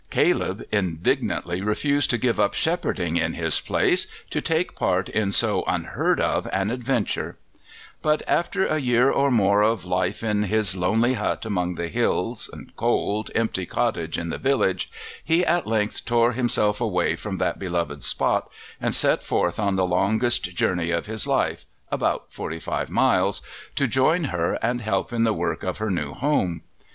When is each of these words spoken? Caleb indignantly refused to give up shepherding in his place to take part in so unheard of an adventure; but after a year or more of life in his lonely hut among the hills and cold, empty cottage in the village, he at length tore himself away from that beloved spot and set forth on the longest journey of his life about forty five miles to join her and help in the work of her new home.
Caleb 0.09 0.63
indignantly 0.71 1.61
refused 1.61 2.09
to 2.09 2.17
give 2.17 2.39
up 2.39 2.55
shepherding 2.55 3.17
in 3.17 3.35
his 3.35 3.59
place 3.61 4.07
to 4.31 4.41
take 4.41 4.73
part 4.73 5.09
in 5.09 5.31
so 5.31 5.63
unheard 5.67 6.19
of 6.19 6.47
an 6.51 6.71
adventure; 6.71 7.37
but 8.01 8.23
after 8.27 8.65
a 8.65 8.79
year 8.79 9.11
or 9.11 9.29
more 9.29 9.61
of 9.61 9.85
life 9.85 10.23
in 10.23 10.41
his 10.45 10.75
lonely 10.75 11.13
hut 11.13 11.45
among 11.45 11.75
the 11.75 11.87
hills 11.87 12.49
and 12.51 12.75
cold, 12.75 13.29
empty 13.35 13.67
cottage 13.67 14.17
in 14.17 14.29
the 14.29 14.39
village, 14.39 14.89
he 15.23 15.45
at 15.45 15.67
length 15.67 16.03
tore 16.03 16.31
himself 16.31 16.81
away 16.81 17.15
from 17.15 17.37
that 17.37 17.59
beloved 17.59 18.01
spot 18.03 18.49
and 18.81 18.95
set 18.95 19.21
forth 19.21 19.59
on 19.59 19.75
the 19.75 19.85
longest 19.85 20.55
journey 20.55 20.89
of 20.89 21.05
his 21.05 21.27
life 21.27 21.65
about 21.91 22.33
forty 22.33 22.57
five 22.59 22.89
miles 22.89 23.43
to 23.75 23.85
join 23.85 24.23
her 24.23 24.55
and 24.63 24.81
help 24.81 25.13
in 25.13 25.25
the 25.25 25.31
work 25.31 25.61
of 25.61 25.77
her 25.77 25.91
new 25.91 26.11
home. 26.11 26.63